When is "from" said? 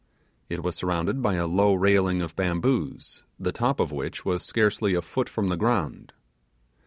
5.29-5.49